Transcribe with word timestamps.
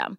system. 0.00 0.18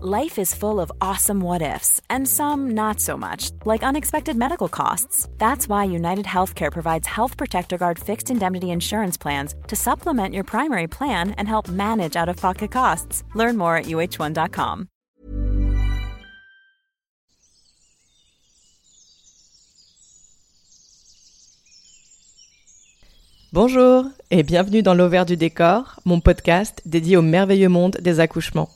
Life 0.00 0.38
is 0.38 0.54
full 0.54 0.78
of 0.78 0.92
awesome 1.00 1.40
what 1.40 1.60
ifs, 1.60 2.00
and 2.08 2.28
some 2.28 2.70
not 2.70 3.00
so 3.00 3.16
much, 3.16 3.50
like 3.64 3.82
unexpected 3.82 4.36
medical 4.36 4.68
costs. 4.68 5.28
That's 5.38 5.68
why 5.68 5.84
United 5.84 6.24
Healthcare 6.26 6.70
provides 6.70 7.08
Health 7.08 7.36
Protector 7.36 7.78
Guard 7.78 7.98
fixed 7.98 8.30
indemnity 8.30 8.70
insurance 8.70 9.16
plans 9.18 9.54
to 9.66 9.74
supplement 9.74 10.34
your 10.34 10.44
primary 10.44 10.86
plan 10.86 11.32
and 11.32 11.48
help 11.48 11.68
manage 11.68 12.14
out 12.14 12.28
of 12.28 12.36
pocket 12.36 12.70
costs. 12.70 13.24
Learn 13.34 13.56
more 13.56 13.76
at 13.76 13.86
uh1.com. 13.86 14.88
Bonjour 23.50 24.04
et 24.30 24.42
bienvenue 24.42 24.82
dans 24.82 24.92
l'Auvers 24.92 25.24
du 25.24 25.36
décor, 25.38 25.98
mon 26.04 26.20
podcast 26.20 26.82
dédié 26.84 27.16
au 27.16 27.22
merveilleux 27.22 27.70
monde 27.70 27.96
des 27.98 28.20
accouchements. 28.20 28.68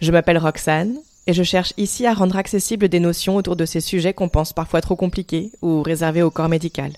Je 0.00 0.12
m'appelle 0.12 0.38
Roxane 0.38 0.96
et 1.26 1.32
je 1.32 1.42
cherche 1.42 1.72
ici 1.78 2.06
à 2.06 2.12
rendre 2.12 2.36
accessibles 2.36 2.88
des 2.88 3.00
notions 3.00 3.36
autour 3.36 3.56
de 3.56 3.64
ces 3.64 3.80
sujets 3.80 4.12
qu'on 4.12 4.28
pense 4.28 4.52
parfois 4.52 4.82
trop 4.82 4.94
compliqués 4.94 5.50
ou 5.62 5.82
réservés 5.82 6.22
au 6.22 6.30
corps 6.30 6.50
médical. 6.50 6.92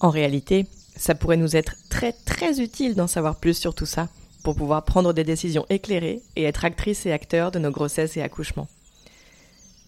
En 0.00 0.08
réalité, 0.08 0.66
ça 0.96 1.14
pourrait 1.14 1.36
nous 1.36 1.56
être 1.56 1.74
très 1.90 2.12
très 2.12 2.60
utile 2.60 2.94
d'en 2.94 3.06
savoir 3.06 3.36
plus 3.36 3.54
sur 3.54 3.74
tout 3.74 3.86
ça 3.86 4.08
pour 4.42 4.56
pouvoir 4.56 4.84
prendre 4.84 5.12
des 5.12 5.24
décisions 5.24 5.66
éclairées 5.68 6.22
et 6.36 6.44
être 6.44 6.64
actrices 6.64 7.04
et 7.04 7.12
acteurs 7.12 7.50
de 7.50 7.58
nos 7.58 7.70
grossesses 7.70 8.16
et 8.16 8.22
accouchements. 8.22 8.68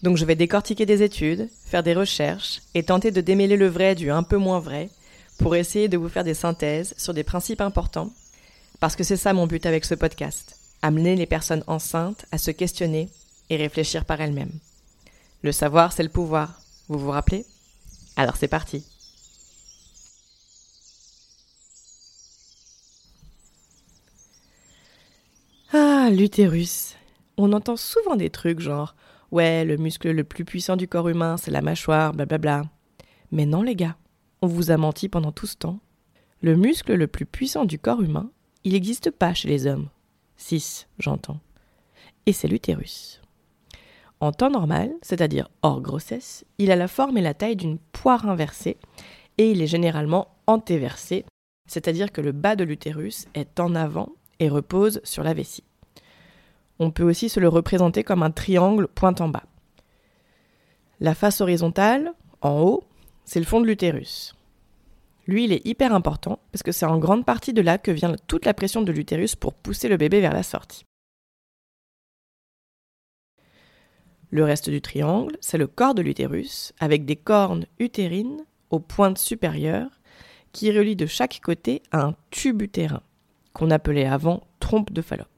Donc 0.03 0.19
je 0.19 0.27
vais 0.27 0.35
décortiquer 0.35 0.85
des 0.85 1.03
études, 1.03 1.49
faire 1.65 1.83
des 1.83 1.95
recherches 1.95 2.61
et 2.75 2.83
tenter 2.83 3.11
de 3.11 3.23
démêler 3.23 3.57
le 3.57 3.69
vrai 3.69 3.95
du 3.95 4.11
un 4.11 4.23
peu 4.23 4.37
moins 4.37 4.61
vrai 4.61 4.91
pour 5.39 5.57
essayer 5.57 5.89
de 5.89 5.97
vous 5.97 6.11
faire 6.11 6.25
des 6.25 6.35
synthèses 6.35 6.95
sur 6.99 7.15
des 7.15 7.25
principes 7.25 7.63
importants, 7.63 8.11
parce 8.81 8.97
que 8.97 9.05
c'est 9.05 9.17
ça 9.17 9.33
mon 9.33 9.47
but 9.47 9.65
avec 9.65 9.87
ce 9.87 9.95
podcast, 9.95 10.57
amener 10.83 11.17
les 11.17 11.27
personnes 11.27 11.65
enceintes 11.67 12.27
à 12.33 12.39
se 12.39 12.51
questionner 12.51 13.09
et 13.51 13.57
réfléchir 13.57 14.05
par 14.05 14.21
elles-mêmes. 14.21 14.59
Le 15.43 15.53
savoir, 15.53 15.93
c'est 15.93 16.03
le 16.03 16.09
pouvoir, 16.09 16.61
vous 16.89 16.99
vous 16.99 17.11
rappelez? 17.11 17.47
Alors 18.17 18.37
c'est 18.37 18.49
parti. 18.49 18.85
Ah, 25.73 26.11
l'utérus. 26.11 26.97
On 27.39 27.53
entend 27.53 27.77
souvent 27.77 28.17
des 28.17 28.31
trucs 28.31 28.61
genre 28.61 28.95
Ouais, 29.31 29.65
le 29.65 29.79
muscle 29.79 30.11
le 30.11 30.25
plus 30.25 30.45
puissant 30.45 30.77
du 30.77 30.87
corps 30.87 31.09
humain, 31.09 31.39
c'est 31.39 31.51
la 31.51 31.63
mâchoire, 31.63 32.13
blablabla. 32.13 32.65
Mais 33.31 33.47
non, 33.47 33.63
les 33.63 33.75
gars, 33.75 33.97
on 34.43 34.47
vous 34.47 34.71
a 34.71 34.77
menti 34.77 35.09
pendant 35.09 35.33
tout 35.33 35.47
ce 35.47 35.57
temps. 35.57 35.81
Le 36.43 36.55
muscle 36.55 36.93
le 36.93 37.07
plus 37.07 37.25
puissant 37.25 37.65
du 37.65 37.79
corps 37.79 38.03
humain, 38.03 38.31
il 38.65 38.75
n'existe 38.75 39.11
pas 39.11 39.33
chez 39.33 39.49
les 39.49 39.67
hommes. 39.67 39.89
6, 40.43 40.89
j'entends. 40.99 41.41
Et 42.27 42.33
c'est 42.33 42.49
l'utérus. 42.49 43.21
En 44.21 44.33
temps 44.33 44.51
normal, 44.51 44.93
c'est-à-dire 45.01 45.49
hors 45.63 45.81
grossesse, 45.81 46.45
il 46.59 46.71
a 46.71 46.77
la 46.77 46.89
forme 46.89 47.17
et 47.17 47.23
la 47.23 47.35
taille 47.35 47.57
d'une 47.57 47.79
poire 47.79 48.29
inversée 48.29 48.77
et 49.39 49.51
il 49.51 49.63
est 49.63 49.67
généralement 49.67 50.29
antéversé, 50.47 51.25
c'est-à-dire 51.69 52.13
que 52.13 52.21
le 52.21 52.33
bas 52.33 52.57
de 52.57 52.65
l'utérus 52.65 53.27
est 53.35 53.59
en 53.59 53.75
avant 53.75 54.11
et 54.41 54.49
repose 54.49 55.01
sur 55.05 55.23
la 55.23 55.35
vessie. 55.35 55.65
On 56.79 56.91
peut 56.91 57.05
aussi 57.05 57.29
se 57.29 57.41
le 57.41 57.49
représenter 57.49 58.05
comme 58.05 58.23
un 58.23 58.31
triangle 58.31 58.89
point 58.89 59.15
en 59.21 59.29
bas. 59.29 59.45
La 61.01 61.15
face 61.15 61.41
horizontale, 61.41 62.13
en 62.43 62.61
haut, 62.61 62.85
c'est 63.25 63.41
le 63.41 63.47
fond 63.47 63.61
de 63.61 63.67
l'utérus. 63.67 64.35
Lui, 65.27 65.45
il 65.45 65.53
est 65.53 65.67
hyper 65.67 65.95
important 65.95 66.41
parce 66.51 66.63
que 66.63 66.73
c'est 66.73 66.87
en 66.87 66.99
grande 66.99 67.25
partie 67.25 67.53
de 67.53 67.63
là 67.63 67.79
que 67.79 67.91
vient 67.91 68.17
toute 68.27 68.45
la 68.45 68.55
pression 68.55 68.83
de 68.83 68.93
l'utérus 68.93 69.37
pour 69.37 69.55
pousser 69.55 69.89
le 69.89 69.97
bébé 69.97 70.21
vers 70.21 70.33
la 70.33 70.43
sortie. 70.43 70.85
Le 74.31 74.45
reste 74.45 74.71
du 74.71 74.81
triangle, 74.81 75.37
c'est 75.41 75.59
le 75.59 75.67
corps 75.67 75.95
de 75.95 76.03
l'utérus 76.03 76.73
avec 76.81 77.05
des 77.05 77.17
cornes 77.17 77.67
utérines 77.79 78.45
aux 78.71 78.81
pointes 78.81 79.19
supérieures 79.19 80.01
qui 80.53 80.73
relient 80.73 80.97
de 80.97 81.07
chaque 81.07 81.41
côté 81.43 81.83
un 81.93 82.15
tube 82.31 82.63
utérin 82.63 83.03
qu'on 83.53 83.71
appelait 83.71 84.07
avant 84.07 84.43
trompe 84.59 84.93
de 84.93 85.03
Fallope. 85.03 85.29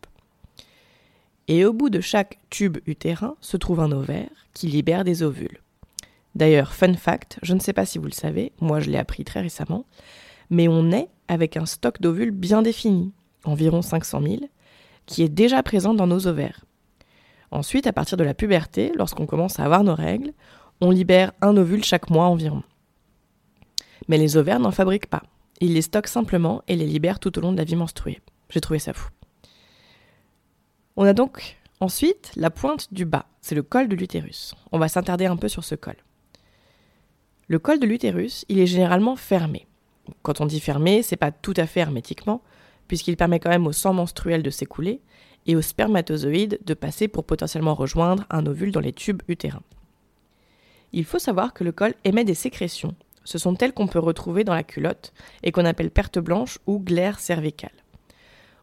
Et 1.49 1.65
au 1.65 1.73
bout 1.73 1.91
de 1.91 2.01
chaque 2.01 2.39
tube 2.51 2.79
utérin 2.87 3.37
se 3.41 3.57
trouve 3.57 3.81
un 3.81 3.93
ovaire 3.93 4.31
qui 4.55 4.69
libère 4.69 5.05
des 5.05 5.23
ovules. 5.23 5.64
D'ailleurs, 6.35 6.75
fun 6.75 6.95
fact, 6.95 7.39
je 7.43 7.55
ne 7.55 7.61
sais 7.61 7.73
pas 7.73 7.87
si 7.87 7.99
vous 7.99 8.07
le 8.07 8.13
savez, 8.13 8.53
moi 8.61 8.81
je 8.81 8.91
l'ai 8.91 8.99
appris 8.99 9.25
très 9.25 9.41
récemment, 9.41 9.87
mais 10.51 10.69
on 10.69 10.91
est 10.91 11.09
avec 11.29 11.57
un 11.57 11.67
stock 11.67 12.01
d'ovules 12.01 12.33
bien 12.33 12.63
défini, 12.63 13.13
environ 13.45 13.83
500 13.83 14.23
000, 14.23 14.37
qui 15.07 15.23
est 15.23 15.29
déjà 15.29 15.63
présent 15.63 15.95
dans 15.95 16.07
nos 16.07 16.27
ovaires. 16.27 16.65
Ensuite, 17.51 17.87
à 17.87 17.93
partir 17.93 18.17
de 18.17 18.25
la 18.25 18.35
puberté, 18.35 18.93
lorsqu'on 18.97 19.27
commence 19.27 19.61
à 19.61 19.65
avoir 19.65 19.85
nos 19.85 19.95
règles, 19.95 20.33
on 20.81 20.91
libère 20.91 21.33
un 21.41 21.57
ovule 21.57 21.85
chaque 21.85 22.11
mois 22.11 22.27
environ. 22.27 22.63
Mais 24.09 24.19
les 24.19 24.37
ovaires 24.37 24.61
n'en 24.61 24.73
fabriquent 24.73 25.07
pas. 25.07 25.23
Ils 25.61 25.75
les 25.75 25.83
stockent 25.83 26.09
simplement 26.09 26.63
et 26.67 26.75
les 26.75 26.87
libèrent 26.87 27.21
tout 27.21 27.39
au 27.39 27.41
long 27.41 27.53
de 27.53 27.59
la 27.59 27.65
vie 27.65 27.77
menstruée. 27.77 28.21
J'ai 28.51 28.61
trouvé 28.61 28.81
ça 28.81 28.93
fou. 28.93 29.09
On 30.97 31.05
a 31.05 31.13
donc 31.13 31.59
ensuite 31.81 32.33
la 32.37 32.51
pointe 32.51 32.93
du 32.93 33.05
bas, 33.05 33.27
c'est 33.41 33.55
le 33.55 33.63
col 33.63 33.89
de 33.89 33.97
l'utérus. 33.97 34.55
On 34.73 34.79
va 34.79 34.89
s'attarder 34.89 35.27
un 35.27 35.37
peu 35.37 35.49
sur 35.49 35.65
ce 35.65 35.75
col. 35.75 35.97
Le 37.47 37.59
col 37.59 37.79
de 37.79 37.87
l'utérus, 37.87 38.45
il 38.49 38.59
est 38.59 38.67
généralement 38.67 39.17
fermé. 39.17 39.67
Quand 40.23 40.41
on 40.41 40.47
dit 40.47 40.61
fermé, 40.61 41.03
c'est 41.03 41.17
pas 41.17 41.31
tout 41.31 41.55
à 41.57 41.67
fait 41.67 41.81
hermétiquement, 41.81 42.43
puisqu'il 42.89 43.17
permet 43.17 43.39
quand 43.39 43.51
même 43.51 43.67
au 43.67 43.73
sang 43.73 43.93
menstruel 43.93 44.43
de 44.43 44.51
s'écouler 44.51 45.01
et 45.47 45.57
aux 45.57 45.63
spermatozoïdes 45.63 46.59
de 46.65 46.75
passer 46.75 47.07
pour 47.07 47.25
potentiellement 47.25 47.75
rejoindre 47.75 48.25
un 48.31 48.47
ovule 48.47 48.73
dans 48.73 48.81
les 48.81 48.93
tubes 48.93 49.23
utérins. 49.29 49.63
Il 50.93 51.05
faut 51.05 51.19
savoir 51.19 51.53
que 51.53 51.65
le 51.65 51.73
col 51.73 51.95
émet 52.05 52.25
des 52.25 52.35
sécrétions. 52.35 52.95
Ce 53.25 53.37
sont 53.39 53.57
elles 53.59 53.73
qu'on 53.73 53.89
peut 53.89 53.99
retrouver 53.99 54.45
dans 54.45 54.55
la 54.55 54.63
culotte 54.63 55.13
et 55.43 55.53
qu'on 55.53 55.65
appelle 55.65 55.91
perte 55.91 56.19
blanche 56.19 56.59
ou 56.67 56.79
glaire 56.79 57.19
cervicale. 57.19 57.73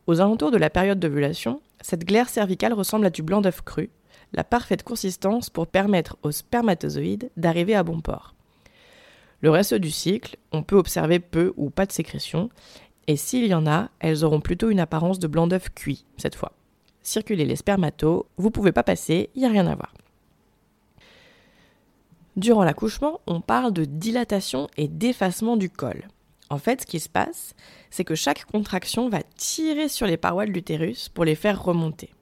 Aux 0.07 0.21
alentours 0.21 0.51
de 0.51 0.57
la 0.57 0.69
période 0.69 0.99
d'ovulation, 0.99 1.61
cette 1.81 2.05
glaire 2.05 2.29
cervicale 2.29 2.73
ressemble 2.73 3.05
à 3.05 3.09
du 3.09 3.21
blanc 3.21 3.41
d'œuf 3.41 3.61
cru, 3.61 3.89
la 4.33 4.43
parfaite 4.43 4.83
consistance 4.83 5.49
pour 5.49 5.67
permettre 5.67 6.17
aux 6.23 6.31
spermatozoïdes 6.31 7.31
d'arriver 7.37 7.75
à 7.75 7.83
bon 7.83 8.01
port. 8.01 8.33
Le 9.41 9.49
reste 9.49 9.73
du 9.73 9.91
cycle, 9.91 10.37
on 10.51 10.63
peut 10.63 10.77
observer 10.77 11.19
peu 11.19 11.53
ou 11.57 11.69
pas 11.69 11.85
de 11.85 11.91
sécrétion, 11.91 12.49
et 13.07 13.15
s'il 13.15 13.45
y 13.47 13.53
en 13.53 13.65
a, 13.65 13.89
elles 13.99 14.23
auront 14.23 14.39
plutôt 14.39 14.69
une 14.69 14.79
apparence 14.79 15.19
de 15.19 15.27
blanc 15.27 15.47
d'œuf 15.47 15.69
cuit, 15.73 16.05
cette 16.17 16.35
fois. 16.35 16.53
Circuler 17.01 17.45
les 17.45 17.55
spermatos, 17.55 18.25
vous 18.37 18.51
pouvez 18.51 18.71
pas 18.71 18.83
passer, 18.83 19.31
il 19.33 19.41
n'y 19.41 19.47
a 19.47 19.51
rien 19.51 19.65
à 19.65 19.75
voir. 19.75 19.93
Durant 22.37 22.63
l'accouchement, 22.63 23.19
on 23.25 23.41
parle 23.41 23.73
de 23.73 23.83
dilatation 23.83 24.67
et 24.77 24.87
d'effacement 24.87 25.57
du 25.57 25.69
col. 25.69 26.07
En 26.49 26.57
fait, 26.57 26.81
ce 26.81 26.85
qui 26.85 26.99
se 26.99 27.09
passe, 27.09 27.55
c'est 27.89 28.03
que 28.03 28.15
chaque 28.15 28.45
contraction 28.45 29.09
va 29.09 29.23
tirer 29.35 29.89
sur 29.89 30.05
les 30.05 30.17
parois 30.17 30.45
de 30.45 30.51
l'utérus 30.51 31.09
pour 31.09 31.25
les 31.25 31.35
faire 31.35 31.63
remonter. 31.63 32.13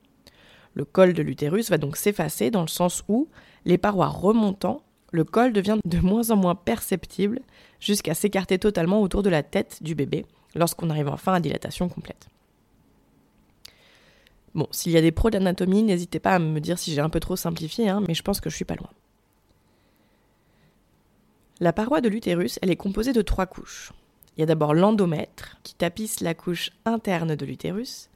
Le 0.73 0.85
col 0.85 1.13
de 1.13 1.21
l'utérus 1.21 1.69
va 1.69 1.77
donc 1.77 1.97
s'effacer 1.97 2.51
dans 2.51 2.61
le 2.61 2.67
sens 2.67 3.03
où, 3.07 3.27
les 3.65 3.77
parois 3.77 4.07
remontant, 4.07 4.81
le 5.11 5.23
col 5.23 5.53
devient 5.53 5.77
de 5.85 5.99
moins 5.99 6.31
en 6.31 6.35
moins 6.35 6.55
perceptible 6.55 7.41
jusqu'à 7.79 8.13
s'écarter 8.13 8.59
totalement 8.59 9.01
autour 9.01 9.23
de 9.23 9.29
la 9.29 9.43
tête 9.43 9.81
du 9.81 9.95
bébé 9.95 10.25
lorsqu'on 10.55 10.89
arrive 10.89 11.07
enfin 11.07 11.33
à 11.33 11.39
dilatation 11.39 11.89
complète. 11.89 12.27
Bon, 14.55 14.67
s'il 14.71 14.91
y 14.91 14.97
a 14.97 15.01
des 15.01 15.11
pros 15.11 15.29
d'anatomie, 15.29 15.83
n'hésitez 15.83 16.19
pas 16.19 16.35
à 16.35 16.39
me 16.39 16.59
dire 16.59 16.79
si 16.79 16.93
j'ai 16.93 17.01
un 17.01 17.09
peu 17.09 17.19
trop 17.19 17.35
simplifié, 17.35 17.87
hein, 17.87 18.03
mais 18.07 18.13
je 18.13 18.23
pense 18.23 18.41
que 18.41 18.49
je 18.49 18.55
suis 18.55 18.65
pas 18.65 18.75
loin. 18.75 18.89
La 21.59 21.73
paroi 21.73 22.01
de 22.01 22.09
l'utérus, 22.09 22.57
elle 22.61 22.71
est 22.71 22.75
composée 22.75 23.13
de 23.13 23.21
trois 23.21 23.45
couches. 23.45 23.91
Il 24.35 24.39
y 24.39 24.43
a 24.43 24.45
d'abord 24.45 24.73
l'endomètre, 24.73 25.57
qui 25.63 25.75
tapisse 25.75 26.21
la 26.21 26.33
couche 26.33 26.71
interne 26.85 27.35
de 27.35 27.45
l'utérus, 27.45 28.09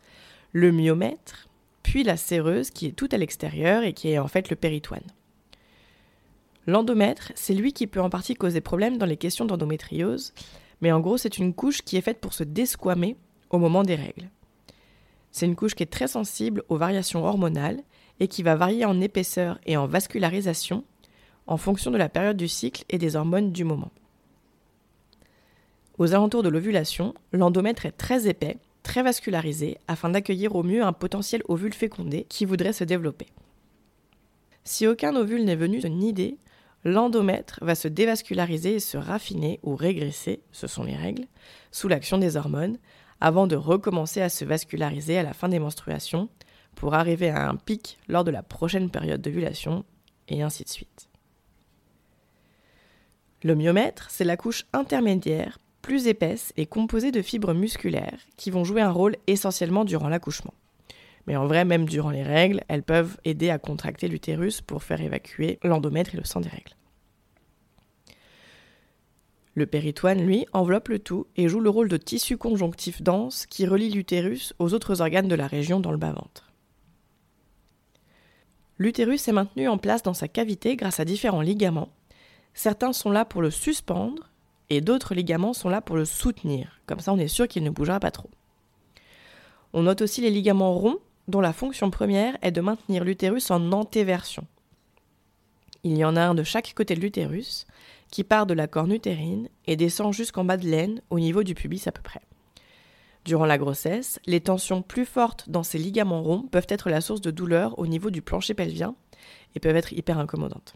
le 0.54 0.72
myomètre, 0.72 1.50
puis 1.84 2.04
la 2.04 2.18
séreuse, 2.18 2.72
qui 2.72 2.88
est 2.88 2.94
tout 2.94 3.10
à 3.12 3.18
l'extérieur 3.18 3.84
et 3.84 3.94
qui 3.94 4.10
est 4.10 4.19
en 4.19 4.28
fait 4.28 4.50
le 4.50 4.56
péritoine. 4.56 5.04
L'endomètre, 6.65 7.31
c'est 7.36 7.54
lui 7.54 7.74
qui 7.74 7.88
peut 7.88 8.01
en 8.01 8.10
partie 8.10 8.36
causer 8.36 8.62
problème 8.62 8.98
dans 8.98 9.06
les 9.06 9.18
questions 9.18 9.45
d'endométriose, 9.45 10.33
mais 10.81 10.92
en 10.92 11.00
gros, 11.00 11.18
c'est 11.18 11.38
une 11.38 11.54
couche 11.54 11.81
qui 11.81 11.98
est 11.98 12.01
faite 12.01 12.19
pour 12.19 12.33
se 12.33 12.44
desquamer 12.44 13.18
au 13.50 13.57
moment 13.57 13.83
des 13.83 13.95
règles. 13.95 14.30
C'est 15.31 15.45
une 15.45 15.56
couche 15.56 15.75
qui 15.75 15.83
est 15.83 15.92
très 15.92 16.07
sensible 16.07 16.63
aux 16.69 16.77
variations 16.77 17.25
hormonales 17.25 17.81
et 18.19 18.27
qui 18.27 18.44
va 18.44 18.56
varier 18.56 18.86
en 18.86 19.01
épaisseur 19.01 19.60
et 19.65 19.77
en 19.77 19.88
vascularisation 19.88 20.83
en 21.48 21.57
fonction 21.57 21.92
de 21.92 21.98
la 21.98 22.10
période 22.10 22.38
du 22.38 22.48
cycle 22.48 22.86
et 22.89 22.98
des 22.98 23.15
hormones 23.15 23.51
du 23.51 23.63
moment. 23.63 23.92
Aux 25.98 26.13
alentours 26.13 26.44
de 26.44 26.50
l'ovulation, 26.50 27.13
l'endomètre 27.31 27.86
est 27.86 27.92
très 27.92 28.27
épais, 28.27 28.57
très 28.81 29.04
vascularisé, 29.04 29.77
afin 29.88 30.10
d'accueillir 30.10 30.56
au 30.56 30.63
mieux 30.63 30.83
un 30.83 30.94
potentiel 30.94 31.44
ovule 31.48 31.74
fécondé 31.74 32.25
qui 32.30 32.45
voudrait 32.45 32.74
se 32.74 32.83
développer. 32.83 33.27
Si 34.63 34.88
aucun 34.88 35.15
ovule 35.15 35.44
n'est 35.44 35.56
venu 35.56 35.81
se 35.81 35.88
nider, 35.88 36.38
l'endomètre 36.84 37.60
va 37.62 37.76
se 37.76 37.88
dévasculariser 37.88 38.76
et 38.76 38.80
se 38.80 38.98
raffiner 38.98 39.60
ou 39.64 39.76
régresser, 39.76 40.42
ce 40.52 40.68
sont 40.68 40.84
les 40.84 40.96
règles, 40.96 41.26
sous 41.72 41.88
l'action 41.88 42.18
des 42.18 42.36
hormones, 42.36 42.78
avant 43.22 43.48
de 43.48 43.56
recommencer 43.56 44.22
à 44.22 44.30
se 44.30 44.46
vasculariser 44.46 45.18
à 45.18 45.24
la 45.24 45.34
fin 45.34 45.50
des 45.50 45.60
menstruations, 45.60 46.30
pour 46.76 46.94
arriver 46.94 47.30
à 47.30 47.48
un 47.48 47.56
pic 47.56 48.00
lors 48.08 48.24
de 48.24 48.32
la 48.32 48.44
prochaine 48.44 48.90
période 48.90 49.22
d'ovulation, 49.22 49.86
et 50.28 50.42
ainsi 50.42 50.64
de 50.64 50.70
suite. 50.70 51.10
Le 53.44 53.56
myomètre, 53.56 54.08
c'est 54.10 54.24
la 54.24 54.38
couche 54.38 54.66
intermédiaire, 54.74 55.60
plus 55.82 56.08
épaisse 56.08 56.54
et 56.56 56.66
composée 56.66 57.12
de 57.12 57.22
fibres 57.22 57.54
musculaires 57.54 58.20
qui 58.38 58.52
vont 58.52 58.64
jouer 58.64 58.82
un 58.82 58.92
rôle 58.92 59.18
essentiellement 59.28 59.84
durant 59.84 60.08
l'accouchement. 60.08 60.54
Mais 61.28 61.36
en 61.36 61.48
vrai, 61.48 61.66
même 61.66 61.86
durant 61.86 62.10
les 62.10 62.24
règles, 62.24 62.62
elles 62.68 62.84
peuvent 62.84 63.18
aider 63.24 63.50
à 63.50 63.60
contracter 63.60 64.08
l'utérus 64.08 64.62
pour 64.62 64.84
faire 64.84 65.02
évacuer 65.02 65.60
l'endomètre 65.64 66.14
et 66.14 66.18
le 66.18 66.25
sang 66.25 66.42
des 66.42 66.50
règles. 66.50 66.75
Le 69.56 69.66
péritoine, 69.68 70.25
lui, 70.25 70.46
enveloppe 70.52 70.90
le 70.90 71.00
tout 71.00 71.28
et 71.38 71.48
joue 71.48 71.60
le 71.60 71.70
rôle 71.70 71.88
de 71.88 71.98
tissu 71.98 72.38
conjonctif 72.38 73.02
dense 73.02 73.46
qui 73.46 73.68
relie 73.68 73.92
l'utérus 73.92 74.54
aux 74.58 74.74
autres 74.74 75.02
organes 75.02 75.28
de 75.28 75.36
la 75.36 75.48
région 75.48 75.80
dans 75.80 75.92
le 75.92 75.98
bas-ventre. 75.98 76.52
L'utérus 78.80 79.28
est 79.28 79.34
maintenu 79.34 79.68
en 79.68 79.78
place 79.78 80.02
dans 80.02 80.16
sa 80.16 80.28
cavité 80.28 80.75
grâce 80.75 81.00
à 81.00 81.06
différents 81.06 81.42
ligaments 81.42 81.90
Certains 82.54 82.94
sont 82.94 83.12
là 83.12 83.25
pour 83.25 83.42
le 83.42 83.50
suspendre 83.50 84.30
et 84.70 84.81
d'autres 84.81 85.16
ligaments 85.16 85.54
sont 85.54 85.70
là 85.70 85.81
pour 85.81 85.96
le 85.96 86.06
soutenir. 86.06 86.80
Comme 86.86 87.00
ça, 87.00 87.14
on 87.14 87.18
est 87.18 87.28
sûr 87.28 87.48
qu'il 87.48 87.64
ne 87.64 87.70
bougera 87.70 88.00
pas 88.00 88.12
trop. 88.12 88.30
On 89.74 89.84
note 89.84 90.02
aussi 90.02 90.22
les 90.22 90.30
ligaments 90.30 90.74
ronds 90.74 91.00
dont 91.28 91.42
la 91.42 91.54
fonction 91.54 91.90
première 91.90 92.38
est 92.42 92.52
de 92.52 92.62
maintenir 92.62 93.04
l'utérus 93.04 93.52
en 93.52 93.72
antéversion. 93.72 94.46
Il 95.84 95.98
y 95.98 96.06
en 96.06 96.16
a 96.16 96.22
un 96.22 96.36
de 96.36 96.44
chaque 96.44 96.74
côté 96.74 96.96
de 96.96 97.02
l'utérus 97.02 97.66
qui 98.10 98.24
part 98.24 98.46
de 98.46 98.54
la 98.54 98.68
corne 98.68 98.92
utérine 98.92 99.50
et 99.66 99.75
descend 99.75 100.14
jusqu'en 100.14 100.46
bas 100.46 100.58
de 100.58 100.68
l'aine 100.68 101.02
au 101.10 101.20
niveau 101.20 101.44
du 101.44 101.56
pubis 101.56 101.88
à 101.88 101.92
peu 101.92 102.02
près. 102.02 102.22
Durant 103.25 103.46
la 103.46 103.58
grossesse, 103.58 104.20
les 104.25 104.42
tensions 104.42 104.81
plus 104.81 105.06
fortes 105.06 105.50
dans 105.50 105.64
ces 105.64 105.78
ligaments 105.78 106.22
ronds 106.22 106.44
peuvent 106.44 106.68
être 106.70 106.90
la 106.90 107.02
source 107.02 107.22
de 107.22 107.31
douleur 107.31 107.80
au 107.80 107.88
niveau 107.88 108.10
du 108.10 108.22
plancher 108.22 108.54
pelvien 108.54 108.96
et 109.56 109.60
peuvent 109.60 109.75
être 109.75 109.94
hyper 109.94 110.20
incommodantes. 110.20 110.75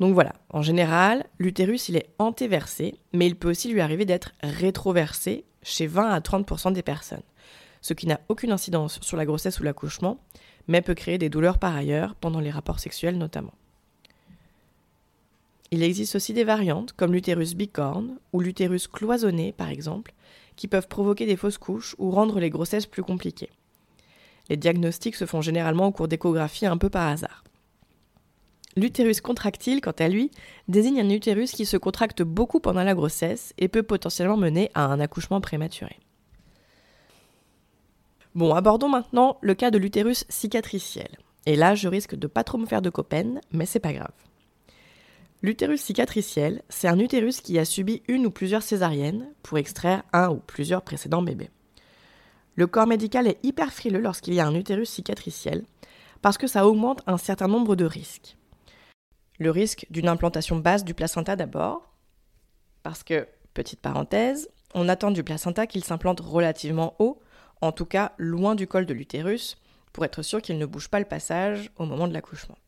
Donc 0.00 0.14
voilà, 0.14 0.32
en 0.50 0.62
général, 0.62 1.26
l'utérus 1.38 1.88
il 1.88 1.96
est 1.96 2.08
antéversé, 2.18 2.98
mais 3.12 3.26
il 3.26 3.36
peut 3.36 3.50
aussi 3.50 3.70
lui 3.70 3.80
arriver 3.80 4.04
d'être 4.04 4.32
rétroversé 4.42 5.44
chez 5.62 5.86
20 5.86 6.08
à 6.10 6.20
30% 6.20 6.72
des 6.72 6.82
personnes, 6.82 7.22
ce 7.86 7.94
qui 7.94 8.08
n'a 8.08 8.20
aucune 8.28 8.50
incidence 8.50 8.98
sur 9.00 9.16
la 9.16 9.24
grossesse 9.24 9.60
ou 9.60 9.62
l'accouchement, 9.62 10.18
mais 10.66 10.82
peut 10.82 10.94
créer 10.94 11.18
des 11.18 11.28
douleurs 11.28 11.58
par 11.58 11.74
ailleurs, 11.76 12.16
pendant 12.16 12.40
les 12.40 12.50
rapports 12.50 12.80
sexuels 12.80 13.16
notamment. 13.16 13.54
Il 15.70 15.82
existe 15.82 16.16
aussi 16.16 16.32
des 16.32 16.42
variantes, 16.42 16.92
comme 16.92 17.12
l'utérus 17.12 17.54
bicorne 17.54 18.18
ou 18.32 18.40
l'utérus 18.40 18.88
cloisonné 18.88 19.52
par 19.52 19.68
exemple, 19.68 20.14
qui 20.56 20.66
peuvent 20.66 20.88
provoquer 20.88 21.26
des 21.26 21.36
fausses 21.36 21.58
couches 21.58 21.94
ou 21.98 22.10
rendre 22.10 22.40
les 22.40 22.50
grossesses 22.50 22.86
plus 22.86 23.02
compliquées. 23.04 23.50
Les 24.48 24.56
diagnostics 24.56 25.16
se 25.16 25.26
font 25.26 25.40
généralement 25.40 25.86
au 25.86 25.92
cours 25.92 26.08
d'échographies 26.08 26.66
un 26.66 26.78
peu 26.78 26.90
par 26.90 27.08
hasard. 27.08 27.44
L'utérus 28.76 29.20
contractile, 29.20 29.80
quant 29.80 29.94
à 29.98 30.08
lui, 30.08 30.30
désigne 30.68 31.00
un 31.00 31.10
utérus 31.10 31.52
qui 31.52 31.66
se 31.66 31.76
contracte 31.76 32.22
beaucoup 32.22 32.60
pendant 32.60 32.84
la 32.84 32.94
grossesse 32.94 33.54
et 33.58 33.68
peut 33.68 33.82
potentiellement 33.82 34.36
mener 34.36 34.70
à 34.74 34.86
un 34.86 35.00
accouchement 35.00 35.40
prématuré. 35.40 35.98
Bon, 38.36 38.54
abordons 38.54 38.90
maintenant 38.90 39.38
le 39.40 39.54
cas 39.54 39.70
de 39.70 39.78
l'utérus 39.78 40.26
cicatriciel. 40.28 41.08
Et 41.46 41.56
là, 41.56 41.74
je 41.74 41.88
risque 41.88 42.14
de 42.14 42.26
pas 42.26 42.44
trop 42.44 42.58
me 42.58 42.66
faire 42.66 42.82
de 42.82 42.90
copaines, 42.90 43.40
mais 43.50 43.64
c'est 43.64 43.80
pas 43.80 43.94
grave. 43.94 44.12
L'utérus 45.40 45.80
cicatriciel, 45.80 46.60
c'est 46.68 46.86
un 46.86 46.98
utérus 46.98 47.40
qui 47.40 47.58
a 47.58 47.64
subi 47.64 48.02
une 48.08 48.26
ou 48.26 48.30
plusieurs 48.30 48.62
césariennes 48.62 49.26
pour 49.42 49.56
extraire 49.56 50.02
un 50.12 50.28
ou 50.28 50.36
plusieurs 50.36 50.82
précédents 50.82 51.22
bébés. 51.22 51.48
Le 52.56 52.66
corps 52.66 52.86
médical 52.86 53.26
est 53.26 53.42
hyper 53.42 53.72
frileux 53.72 54.00
lorsqu'il 54.00 54.34
y 54.34 54.40
a 54.40 54.46
un 54.46 54.54
utérus 54.54 54.90
cicatriciel 54.90 55.64
parce 56.20 56.36
que 56.36 56.46
ça 56.46 56.66
augmente 56.66 57.00
un 57.06 57.16
certain 57.16 57.48
nombre 57.48 57.74
de 57.74 57.86
risques. 57.86 58.36
Le 59.38 59.50
risque 59.50 59.86
d'une 59.88 60.08
implantation 60.08 60.56
basse 60.56 60.84
du 60.84 60.92
placenta 60.92 61.36
d'abord, 61.36 61.90
parce 62.82 63.02
que, 63.02 63.26
petite 63.54 63.80
parenthèse, 63.80 64.50
on 64.74 64.90
attend 64.90 65.10
du 65.10 65.24
placenta 65.24 65.66
qu'il 65.66 65.84
s'implante 65.84 66.20
relativement 66.20 66.96
haut, 66.98 67.18
en 67.60 67.72
tout 67.72 67.86
cas 67.86 68.12
loin 68.18 68.54
du 68.54 68.66
col 68.66 68.86
de 68.86 68.94
l'utérus, 68.94 69.56
pour 69.92 70.04
être 70.04 70.22
sûr 70.22 70.42
qu'il 70.42 70.58
ne 70.58 70.66
bouge 70.66 70.88
pas 70.88 70.98
le 70.98 71.06
passage 71.06 71.70
au 71.76 71.86
moment 71.86 72.08
de 72.08 72.12
l'accouchement. 72.12 72.58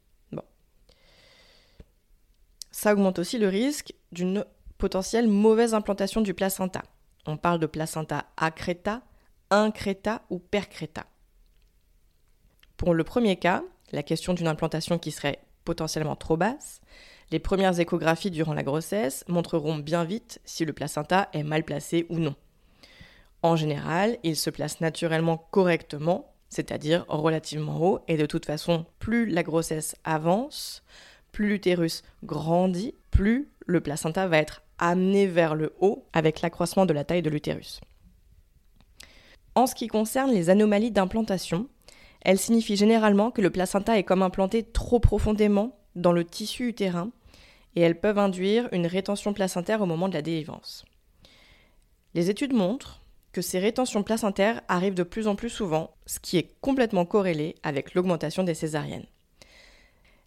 Ça 2.78 2.92
augmente 2.92 3.18
aussi 3.18 3.38
le 3.38 3.49
risque 3.49 3.92
d'une 4.12 4.45
potentielle 4.78 5.26
mauvaise 5.26 5.75
implantation 5.75 6.21
du 6.21 6.33
placenta. 6.33 6.83
On 7.26 7.37
parle 7.37 7.59
de 7.59 7.66
placenta 7.66 8.26
accreta, 8.37 9.02
increta 9.50 10.23
ou 10.30 10.38
percreta. 10.38 11.04
Pour 12.76 12.95
le 12.95 13.02
premier 13.02 13.35
cas, 13.35 13.64
la 13.90 14.04
question 14.04 14.33
d'une 14.33 14.47
implantation 14.47 14.97
qui 14.97 15.11
serait 15.11 15.40
potentiellement 15.64 16.14
trop 16.14 16.37
basse, 16.37 16.80
les 17.33 17.40
premières 17.40 17.80
échographies 17.80 18.30
durant 18.30 18.54
la 18.54 18.62
grossesse 18.62 19.25
montreront 19.26 19.78
bien 19.78 20.04
vite 20.04 20.40
si 20.45 20.64
le 20.64 20.73
placenta 20.73 21.30
est 21.33 21.42
mal 21.42 21.64
placé 21.64 22.07
ou 22.11 22.21
non. 22.21 22.37
En 23.42 23.57
général, 23.57 24.18
il 24.25 24.37
se 24.37 24.50
place 24.50 24.80
naturellement 24.80 25.47
correctement, 25.50 26.33
c'est-à-dire 26.49 27.04
relativement 27.09 27.80
haut, 27.80 28.00
et 28.09 28.16
de 28.16 28.26
toute 28.26 28.47
façon, 28.47 28.85
plus 28.99 29.26
la 29.26 29.42
grossesse 29.42 29.97
avance, 30.04 30.83
plus 31.30 31.49
l'utérus 31.49 32.02
grandit, 32.25 32.95
plus 33.11 33.49
le 33.66 33.80
placenta 33.80 34.26
va 34.26 34.38
être 34.38 34.62
amené 34.78 35.26
vers 35.26 35.54
le 35.54 35.75
haut 35.80 36.04
avec 36.12 36.40
l'accroissement 36.40 36.87
de 36.87 36.92
la 36.92 37.04
taille 37.04 37.23
de 37.23 37.30
l'utérus. 37.30 37.80
En 39.54 39.66
ce 39.66 39.75
qui 39.75 39.88
concerne 39.88 40.30
les 40.30 40.50
anomalies 40.50 40.90
d'implantation, 40.90 41.68
elle 42.23 42.38
signifie 42.38 42.76
généralement 42.76 43.30
que 43.30 43.42
le 43.42 43.50
placenta 43.50 43.99
est 43.99 44.04
comme 44.04 44.23
implanté 44.23 44.62
trop 44.62 45.00
profondément 45.00 45.78
dans 45.97 46.12
le 46.12 46.25
tissu 46.25 46.68
utérin 46.68 47.11
et 47.76 47.80
elles 47.80 48.00
peuvent 48.00 48.18
induire 48.18 48.68
une 48.73 48.87
rétention 48.87 49.33
placentaire 49.33 49.80
au 49.83 49.87
moment 49.87 50.09
de 50.09 50.14
la 50.14 50.23
délivrance. 50.23 50.85
Les 52.14 52.30
études 52.30 52.54
montrent 52.54 52.98
que 53.38 53.42
ces 53.42 53.61
rétentions 53.61 54.02
placentaires 54.02 54.62
arrivent 54.66 54.97
de 54.97 55.04
plus 55.04 55.28
en 55.28 55.37
plus 55.37 55.49
souvent, 55.49 55.95
ce 56.07 56.18
qui 56.18 56.38
est 56.38 56.57
complètement 56.61 57.04
corrélé 57.04 57.54
avec 57.62 57.95
l'augmentation 57.95 58.42
des 58.42 58.52
césariennes. 58.52 59.07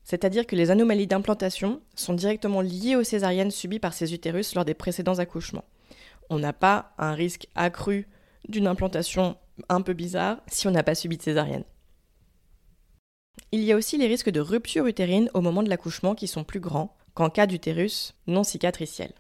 C'est-à-dire 0.06 0.48
que 0.48 0.56
les 0.56 0.72
anomalies 0.72 1.08
d'implantation 1.08 1.82
sont 1.94 2.14
directement 2.14 2.62
liées 2.62 2.96
aux 2.96 3.04
césariennes 3.04 3.52
subies 3.52 3.80
par 3.80 3.94
ces 3.94 4.14
utérus 4.14 4.56
lors 4.56 4.64
des 4.64 4.76
précédents 4.76 5.20
accouchements. 5.20 5.66
On 6.30 6.40
n'a 6.40 6.54
pas 6.54 6.94
un 6.98 7.14
risque 7.14 7.48
accru 7.54 8.08
d'une 8.48 8.66
implantation 8.66 9.36
un 9.68 9.82
peu 9.82 9.92
bizarre 9.92 10.38
si 10.48 10.70
on 10.70 10.72
n'a 10.72 10.82
pas 10.82 10.96
subi 10.96 11.18
de 11.18 11.24
césarienne. 11.24 11.66
Il 13.52 13.60
y 13.60 13.74
a 13.74 13.76
aussi 13.76 13.98
les 13.98 14.08
risques 14.08 14.30
de 14.30 14.40
rupture 14.40 14.88
utérine 14.88 15.30
au 15.34 15.42
moment 15.42 15.64
de 15.64 15.70
l'accouchement 15.70 16.16
qui 16.16 16.28
sont 16.28 16.46
plus 16.46 16.62
grands 16.62 16.96
qu'en 17.14 17.30
cas 17.30 17.46
d'utérus 17.46 18.16
non 18.28 18.46
cicatriciel. 18.46 19.12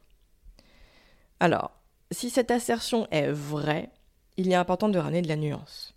Alors, 1.41 1.80
si 2.11 2.29
cette 2.29 2.51
assertion 2.51 3.07
est 3.11 3.31
vraie, 3.31 3.89
il 4.37 4.51
est 4.51 4.55
important 4.55 4.89
de 4.89 4.99
ramener 4.99 5.21
de 5.21 5.27
la 5.27 5.35
nuance. 5.35 5.95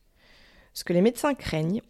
Ce 0.73 0.85
que 0.85 0.93
les 0.93 1.01
médecins 1.01 1.35
craignent, 1.35 1.83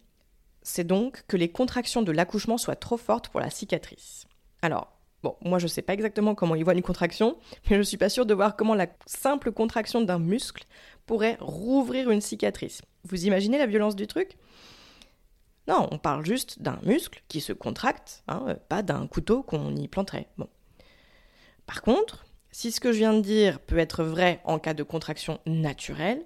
c'est 0.61 0.83
donc 0.83 1.23
que 1.27 1.37
les 1.37 1.49
contractions 1.49 2.01
de 2.01 2.11
l'accouchement 2.11 2.57
soient 2.57 2.75
trop 2.75 2.97
fortes 2.97 3.29
pour 3.29 3.39
la 3.39 3.49
cicatrice. 3.49 4.25
Alors, 4.61 4.91
bon, 5.21 5.35
moi 5.41 5.59
je 5.59 5.65
ne 5.65 5.69
sais 5.69 5.81
pas 5.81 5.93
exactement 5.93 6.35
comment 6.35 6.55
ils 6.55 6.63
voient 6.63 6.73
une 6.73 6.81
contraction, 6.81 7.37
mais 7.65 7.75
je 7.75 7.79
ne 7.79 7.83
suis 7.83 7.97
pas 7.97 8.09
sûre 8.09 8.25
de 8.25 8.33
voir 8.33 8.55
comment 8.55 8.75
la 8.75 8.87
simple 9.05 9.51
contraction 9.51 10.01
d'un 10.01 10.19
muscle 10.19 10.65
pourrait 11.05 11.37
rouvrir 11.39 12.09
une 12.09 12.21
cicatrice. 12.21 12.81
Vous 13.03 13.25
imaginez 13.25 13.57
la 13.59 13.67
violence 13.67 13.95
du 13.95 14.07
truc? 14.07 14.37
Non, 15.67 15.87
on 15.91 15.97
parle 15.97 16.25
juste 16.25 16.61
d'un 16.61 16.79
muscle 16.83 17.23
qui 17.27 17.41
se 17.41 17.53
contracte, 17.53 18.23
hein, 18.27 18.55
pas 18.69 18.83
d'un 18.83 19.07
couteau 19.07 19.41
qu'on 19.41 19.75
y 19.75 19.87
planterait. 19.87 20.27
Bon. 20.37 20.47
Par 21.65 21.81
contre, 21.81 22.24
si 22.57 22.71
ce 22.71 22.79
que 22.79 22.93
je 22.93 22.99
viens 22.99 23.13
de 23.13 23.19
dire 23.19 23.59
peut 23.59 23.77
être 23.77 24.05
vrai 24.05 24.39
en 24.45 24.59
cas 24.59 24.73
de 24.73 24.81
contraction 24.81 25.41
naturelle, 25.45 26.23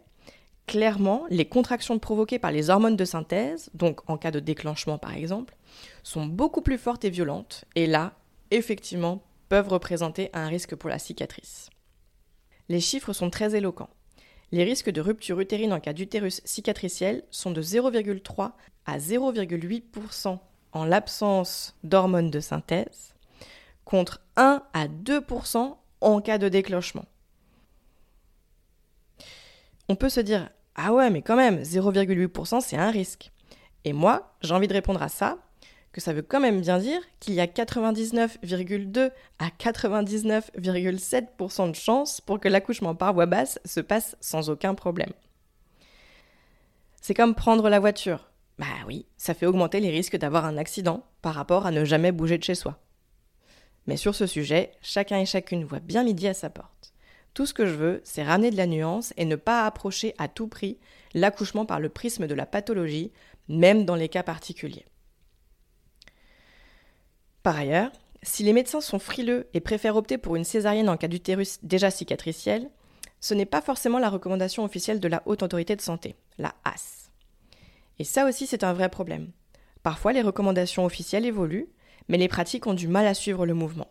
clairement, 0.68 1.26
les 1.32 1.50
contractions 1.50 1.98
provoquées 1.98 2.38
par 2.38 2.52
les 2.52 2.70
hormones 2.70 2.96
de 2.96 3.04
synthèse, 3.04 3.72
donc 3.74 4.08
en 4.08 4.16
cas 4.16 4.30
de 4.30 4.40
déclenchement 4.40 5.00
par 5.00 5.16
exemple, 5.16 5.56
sont 6.04 6.28
beaucoup 6.28 6.62
plus 6.62 6.78
fortes 6.78 7.04
et 7.04 7.10
violentes, 7.10 7.66
et 7.74 7.88
là, 7.88 8.14
effectivement, 8.52 9.24
peuvent 9.50 9.70
représenter 9.70 10.30
un 10.34 10.48
risque 10.48 10.76
pour 10.76 10.92
la 10.92 11.00
cicatrice. 11.00 11.72
Les 12.70 12.80
chiffres 12.80 13.12
sont 13.12 13.32
très 13.32 13.56
éloquents. 13.56 13.90
Les 14.52 14.64
risques 14.64 14.92
de 14.92 15.02
rupture 15.02 15.40
utérine 15.40 15.74
en 15.74 15.80
cas 15.80 15.94
d'utérus 15.94 16.42
cicatriciel 16.46 17.24
sont 17.32 17.50
de 17.50 17.64
0,3 17.64 18.52
à 18.86 19.00
0,8% 19.00 20.38
en 20.74 20.86
l'absence 20.86 21.76
d'hormones 21.84 22.30
de 22.30 22.40
synthèse, 22.40 23.16
contre 23.84 24.22
1 24.36 24.62
à 24.74 24.88
2% 24.88 25.76
en 26.02 26.22
cas 26.22 26.38
de 26.38 26.50
déclenchement. 26.50 27.06
On 29.88 29.96
peut 29.96 30.10
se 30.10 30.20
dire 30.20 30.50
ah 30.76 30.94
ouais, 30.94 31.10
mais 31.10 31.22
quand 31.22 31.36
même, 31.36 31.62
0,8%, 31.62 32.62
c'est 32.62 32.78
un 32.78 32.90
risque. 32.90 33.32
Et 33.84 33.92
moi, 33.92 34.34
j'ai 34.42 34.54
envie 34.54 34.70
de 34.70 34.74
répondre 34.74 35.02
à 35.02 35.10
ça, 35.10 35.38
que 35.92 36.00
ça 36.00 36.14
veut 36.14 36.22
quand 36.22 36.40
même 36.40 36.62
bien 36.62 36.78
dire 36.78 37.02
qu'il 37.20 37.34
y 37.34 37.42
a 37.42 37.48
99,2 37.48 39.12
à 39.40 39.48
99,7% 39.48 41.72
de 41.72 41.76
chances 41.76 42.22
pour 42.22 42.40
que 42.40 42.48
l'accouchement 42.48 42.96
par 42.96 43.14
voie 43.14 43.26
basse 43.26 43.60
se 43.66 43.82
passe 43.82 44.16
sans 44.22 44.50
aucun 44.50 44.74
problème. 44.74 45.12
C'est 47.02 47.14
comme 47.14 47.36
prendre 47.36 47.68
la 47.68 47.82
voiture. 47.82 48.30
Bah 48.58 48.68
oui, 48.88 49.06
ça 49.18 49.34
fait 49.34 49.48
augmenter 49.48 49.82
les 49.82 49.90
risques 49.90 50.18
d'avoir 50.18 50.46
un 50.46 50.56
accident 50.58 51.04
par 51.22 51.34
rapport 51.34 51.66
à 51.66 51.72
ne 51.72 51.84
jamais 51.84 52.14
bouger 52.14 52.38
de 52.38 52.44
chez 52.44 52.56
soi. 52.56 52.80
Mais 53.88 53.98
sur 53.98 54.16
ce 54.16 54.28
sujet, 54.28 54.72
chacun 54.82 55.20
et 55.20 55.26
chacune 55.26 55.64
voit 55.64 55.80
bien 55.80 56.04
midi 56.04 56.28
à 56.28 56.34
sa 56.34 56.50
porte. 56.50 56.94
Tout 57.34 57.46
ce 57.46 57.54
que 57.54 57.66
je 57.66 57.76
veux, 57.76 58.02
c'est 58.04 58.24
ramener 58.24 58.52
de 58.52 58.58
la 58.58 58.68
nuance 58.68 59.14
et 59.18 59.26
ne 59.26 59.36
pas 59.36 59.66
approcher 59.66 60.14
à 60.18 60.28
tout 60.28 60.48
prix 60.48 60.78
l'accouchement 61.14 61.66
par 61.66 61.80
le 61.80 61.90
prisme 61.90 62.28
de 62.28 62.36
la 62.36 62.46
pathologie, 62.46 63.12
même 63.48 63.86
dans 63.86 63.96
les 63.96 64.10
cas 64.10 64.24
particuliers. 64.24 64.86
Par 67.44 67.58
ailleurs, 67.58 67.92
si 68.22 68.44
les 68.44 68.54
médecins 68.54 68.82
sont 68.82 69.00
frileux 69.00 69.48
et 69.54 69.62
préfèrent 69.62 69.96
opter 69.96 70.18
pour 70.18 70.36
une 70.36 70.44
césarienne 70.44 70.90
en 70.90 70.98
cas 70.98 71.08
d'utérus 71.08 71.60
déjà 71.64 71.90
cicatriciel, 71.90 72.70
ce 73.22 73.34
n'est 73.34 73.46
pas 73.46 73.62
forcément 73.62 74.00
la 74.00 74.10
recommandation 74.10 74.64
officielle 74.64 75.00
de 75.00 75.08
la 75.08 75.24
Haute 75.26 75.44
Autorité 75.44 75.76
de 75.76 75.82
Santé, 75.82 76.16
la 76.38 76.54
HAS. 76.66 77.10
Et 77.98 78.04
ça 78.04 78.26
aussi, 78.26 78.48
c'est 78.48 78.64
un 78.64 78.74
vrai 78.74 78.90
problème. 78.90 79.32
Parfois, 79.84 80.14
les 80.14 80.22
recommandations 80.22 80.86
officielles 80.86 81.26
évoluent, 81.26 81.70
mais 82.10 82.18
les 82.18 82.28
pratiques 82.28 82.68
ont 82.68 82.74
du 82.74 82.90
mal 82.90 83.08
à 83.08 83.14
suivre 83.14 83.46
le 83.46 83.54
mouvement. 83.54 83.88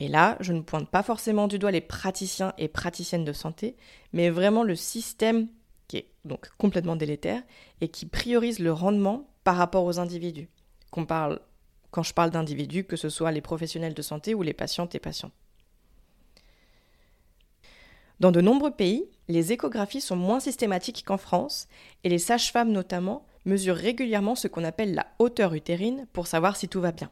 Et 0.00 0.08
là, 0.08 0.36
je 0.40 0.52
ne 0.52 0.62
pointe 0.62 0.88
pas 0.88 1.04
forcément 1.04 1.46
du 1.46 1.58
doigt 1.58 1.70
les 1.70 1.80
praticiens 1.80 2.52
et 2.58 2.66
praticiennes 2.66 3.24
de 3.24 3.32
santé, 3.32 3.76
mais 4.12 4.28
vraiment 4.28 4.64
le 4.64 4.74
système 4.74 5.46
qui 5.86 5.98
est 5.98 6.08
donc 6.24 6.48
complètement 6.58 6.96
délétère 6.96 7.42
et 7.80 7.88
qui 7.88 8.06
priorise 8.06 8.58
le 8.58 8.72
rendement 8.72 9.28
par 9.44 9.56
rapport 9.56 9.84
aux 9.84 10.00
individus. 10.00 10.48
Quand 10.90 12.02
je 12.02 12.14
parle 12.14 12.30
d'individus, 12.30 12.84
que 12.84 12.96
ce 12.96 13.08
soit 13.08 13.30
les 13.30 13.40
professionnels 13.40 13.94
de 13.94 14.02
santé 14.02 14.34
ou 14.34 14.42
les 14.42 14.52
patientes 14.52 14.94
et 14.94 15.00
patients. 15.00 15.30
Dans 18.20 18.32
de 18.32 18.40
nombreux 18.40 18.70
pays, 18.70 19.04
les 19.28 19.52
échographies 19.52 20.00
sont 20.00 20.16
moins 20.16 20.40
systématiques 20.40 21.04
qu'en 21.04 21.18
France 21.18 21.68
et 22.04 22.08
les 22.08 22.18
sages-femmes 22.18 22.72
notamment 22.72 23.26
mesurent 23.44 23.76
régulièrement 23.76 24.34
ce 24.34 24.48
qu'on 24.48 24.64
appelle 24.64 24.94
la 24.94 25.06
hauteur 25.18 25.54
utérine 25.54 26.06
pour 26.12 26.26
savoir 26.26 26.56
si 26.56 26.68
tout 26.68 26.80
va 26.80 26.92
bien. 26.92 27.10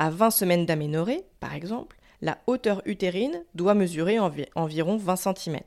À 0.00 0.08
20 0.08 0.30
semaines 0.30 0.64
d'aménorrhée, 0.64 1.26
par 1.40 1.52
exemple, 1.54 1.98
la 2.22 2.38
hauteur 2.46 2.80
utérine 2.86 3.44
doit 3.54 3.74
mesurer 3.74 4.18
environ 4.18 4.96
20 4.96 5.16
cm. 5.16 5.60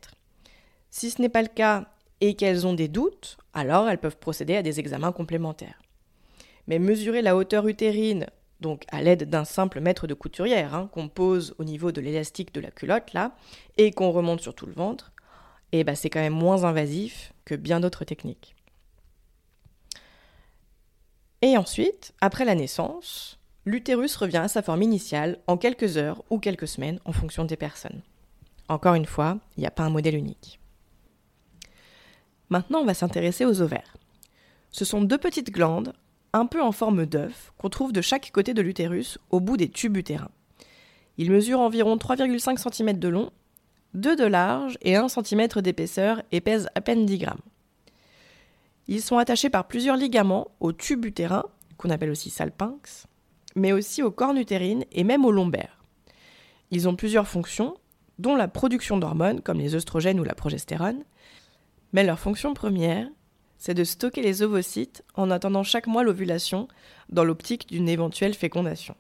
Si 0.90 1.12
ce 1.12 1.22
n'est 1.22 1.30
pas 1.30 1.44
le 1.44 1.50
cas 1.50 1.86
et 2.20 2.34
qu'elles 2.34 2.66
ont 2.66 2.74
des 2.74 2.88
doutes, 2.88 3.38
alors 3.54 3.88
elles 3.88 4.00
peuvent 4.00 4.18
procéder 4.18 4.56
à 4.56 4.63
des 4.63 4.80
examens 4.80 5.12
complémentaires. 5.12 5.80
Mais 6.66 6.80
mesurer 6.80 7.22
la 7.22 7.36
hauteur 7.36 7.68
utérine, 7.68 8.25
donc 8.60 8.86
à 8.88 9.04
l'aide 9.04 9.30
d'un 9.30 9.46
simple 9.46 9.82
mètre 9.82 10.08
de 10.08 10.16
couturière 10.16 10.74
hein, 10.74 10.90
qu'on 10.92 11.10
pose 11.10 11.54
au 11.60 11.63
niveau 11.63 11.92
de 11.92 12.02
l'élastique 12.02 12.56
de 12.56 12.62
la 12.62 12.72
culotte 12.72 13.13
là, 13.13 13.36
et 13.78 13.92
qu'on 13.92 14.10
remonte 14.10 14.42
sur 14.42 14.56
tout 14.56 14.66
le 14.66 14.74
ventre, 14.74 15.12
eh 15.74 15.84
ben 15.84 15.94
c'est 15.94 16.10
quand 16.10 16.22
même 16.22 16.34
moins 16.34 16.63
invasif 16.63 17.36
que 17.46 17.54
bien 17.54 17.80
d'autres 17.80 18.04
techniques. 18.04 18.56
Et 21.44 21.56
ensuite, 21.56 22.16
après 22.20 22.46
la 22.46 22.56
naissance, 22.56 23.38
l'utérus 23.65 24.15
revient 24.15 24.38
à 24.38 24.48
sa 24.48 24.62
forme 24.62 24.82
initiale 24.82 25.38
en 25.48 25.58
quelques 25.58 25.98
heures 25.98 26.24
ou 26.29 26.39
quelques 26.39 26.67
semaines 26.67 27.00
en 27.05 27.12
fonction 27.12 27.46
des 27.46 27.55
personnes. 27.55 28.01
Encore 28.70 28.96
une 28.96 29.05
fois, 29.05 29.38
il 29.58 29.62
n'y 29.62 29.67
a 29.67 29.72
pas 29.72 29.84
un 29.84 29.89
modèle 29.89 30.15
unique. 30.15 30.60
Maintenant, 32.50 32.79
on 32.79 32.86
va 32.86 32.93
s'intéresser 32.93 33.46
aux 33.46 33.62
ovaires. 33.62 33.98
Ce 34.72 34.86
sont 34.86 35.01
deux 35.01 35.17
petites 35.17 35.51
glandes, 35.51 35.93
un 36.34 36.46
peu 36.46 36.62
en 36.62 36.72
forme 36.72 37.05
d'œuf, 37.05 37.53
qu'on 37.58 37.70
trouve 37.70 37.93
de 37.93 38.01
chaque 38.01 38.32
côté 38.32 38.53
de 38.53 38.62
l'utérus 38.62 39.17
au 39.29 39.39
bout 39.39 39.58
des 39.58 39.70
tubes 39.70 39.98
utérins. 39.98 40.32
Ils 41.17 41.32
mesurent 41.32 41.60
environ 41.60 41.96
3,5 41.96 42.74
cm 42.74 42.98
de 42.98 43.08
long, 43.08 43.32
2 43.93 44.15
de 44.15 44.25
large 44.25 44.77
et 44.82 44.96
1 44.96 45.08
cm 45.10 45.48
d'épaisseur 45.62 46.24
et 46.32 46.41
pèsent 46.41 46.70
à 46.74 46.82
peine 46.82 47.05
10 47.05 47.17
grammes. 47.20 47.41
Ils 48.88 49.01
sont 49.01 49.17
attachés 49.17 49.50
par 49.50 49.67
plusieurs 49.67 49.96
ligaments 49.96 50.48
au 50.60 50.74
tube 50.74 51.05
utérin, 51.05 51.46
qu'on 51.77 51.91
appelle 51.91 52.10
aussi 52.10 52.29
salpinx, 52.29 53.08
mais 53.56 53.72
aussi 53.72 54.04
aux 54.04 54.12
cornes 54.12 54.38
utérines 54.38 54.86
et 54.92 55.04
même 55.04 55.26
aux 55.26 55.32
lombaires. 55.32 55.84
Ils 56.72 56.88
ont 56.88 56.96
plusieurs 56.96 57.28
fonctions, 57.28 57.76
dont 58.20 58.36
la 58.36 58.48
production 58.48 58.98
d'hormones 58.98 59.42
comme 59.42 59.60
les 59.60 59.76
œstrogènes 59.76 60.20
ou 60.20 60.24
la 60.24 60.36
progestérone, 60.36 61.04
mais 61.92 62.04
leur 62.04 62.20
fonction 62.20 62.54
première, 62.54 63.08
c'est 63.58 63.74
de 63.74 63.84
stocker 63.84 64.22
les 64.22 64.42
ovocytes 64.42 65.04
en 65.16 65.32
attendant 65.32 65.64
chaque 65.64 65.88
mois 65.88 66.04
l'ovulation 66.04 66.68
dans 67.10 67.24
l'optique 67.24 67.68
d'une 67.70 67.88
éventuelle 67.88 68.34
fécondation. 68.34 68.96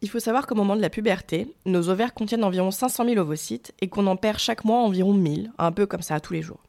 Il 0.00 0.08
faut 0.08 0.20
savoir 0.20 0.46
qu'au 0.46 0.54
moment 0.54 0.76
de 0.76 0.80
la 0.80 0.90
puberté, 0.90 1.52
nos 1.66 1.88
ovaires 1.88 2.14
contiennent 2.14 2.44
environ 2.44 2.70
500 2.70 3.04
000 3.04 3.16
ovocytes 3.18 3.72
et 3.80 3.88
qu'on 3.88 4.06
en 4.06 4.16
perd 4.16 4.38
chaque 4.38 4.64
mois 4.64 4.78
environ 4.78 5.12
1000, 5.12 5.50
un 5.58 5.72
peu 5.72 5.86
comme 5.86 6.02
ça 6.02 6.20
tous 6.20 6.34
les 6.34 6.42
jours. 6.42 6.62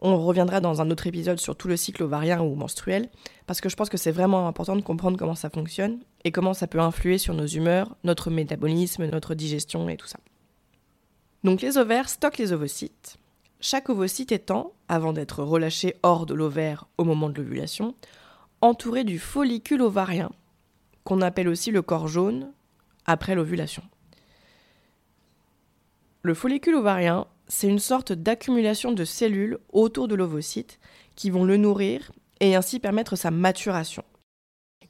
On 0.00 0.16
reviendra 0.24 0.60
dans 0.60 0.80
un 0.80 0.90
autre 0.90 1.06
épisode 1.08 1.40
sur 1.40 1.56
tout 1.56 1.66
le 1.66 1.76
cycle 1.76 2.04
ovarien 2.04 2.40
ou 2.40 2.54
menstruel, 2.54 3.08
parce 3.46 3.60
que 3.60 3.68
je 3.68 3.76
pense 3.76 3.88
que 3.88 3.96
c'est 3.96 4.12
vraiment 4.12 4.46
important 4.46 4.76
de 4.76 4.82
comprendre 4.82 5.18
comment 5.18 5.34
ça 5.34 5.50
fonctionne 5.50 5.98
et 6.24 6.30
comment 6.30 6.54
ça 6.54 6.68
peut 6.68 6.80
influer 6.80 7.18
sur 7.18 7.34
nos 7.34 7.46
humeurs, 7.46 7.96
notre 8.04 8.30
métabolisme, 8.30 9.06
notre 9.06 9.34
digestion 9.34 9.88
et 9.88 9.96
tout 9.96 10.06
ça. 10.06 10.18
Donc 11.42 11.62
les 11.62 11.78
ovaires 11.78 12.08
stockent 12.08 12.38
les 12.38 12.52
ovocytes. 12.52 13.16
Chaque 13.60 13.88
ovocyte 13.88 14.30
étant, 14.30 14.72
avant 14.88 15.12
d'être 15.12 15.42
relâché 15.42 15.96
hors 16.04 16.26
de 16.26 16.34
l'ovaire 16.34 16.86
au 16.96 17.04
moment 17.04 17.28
de 17.28 17.36
l'ovulation, 17.36 17.96
entouré 18.60 19.02
du 19.02 19.18
follicule 19.18 19.82
ovarien, 19.82 20.30
qu'on 21.02 21.20
appelle 21.22 21.48
aussi 21.48 21.72
le 21.72 21.82
corps 21.82 22.06
jaune, 22.06 22.52
après 23.04 23.34
l'ovulation. 23.34 23.82
Le 26.22 26.34
follicule 26.34 26.74
ovarien 26.74 27.26
c'est 27.48 27.68
une 27.68 27.78
sorte 27.78 28.12
d'accumulation 28.12 28.92
de 28.92 29.04
cellules 29.04 29.58
autour 29.72 30.06
de 30.06 30.14
l'ovocyte 30.14 30.78
qui 31.16 31.30
vont 31.30 31.44
le 31.44 31.56
nourrir 31.56 32.12
et 32.40 32.54
ainsi 32.54 32.78
permettre 32.78 33.16
sa 33.16 33.30
maturation. 33.30 34.04